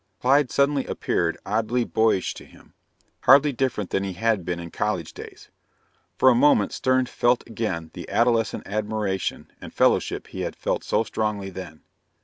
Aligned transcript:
Clyde 0.19 0.49
suddenly 0.49 0.83
appeared 0.87 1.37
oddly 1.45 1.83
boyish 1.83 2.33
to 2.33 2.43
him, 2.45 2.73
hardly 3.25 3.53
different 3.53 3.91
than 3.91 4.03
he 4.03 4.13
had 4.13 4.43
been 4.43 4.59
in 4.59 4.71
college 4.71 5.13
days. 5.13 5.51
For 6.17 6.27
a 6.29 6.33
moment 6.33 6.71
Stern 6.73 7.05
felt 7.05 7.45
again 7.47 7.91
the 7.93 8.09
adolescent 8.09 8.65
admiration 8.65 9.51
and 9.61 9.71
fellowship 9.71 10.25
he 10.25 10.41
had 10.41 10.55
felt 10.55 10.83
so 10.83 11.03
strongly 11.03 11.51
then. 11.51 11.81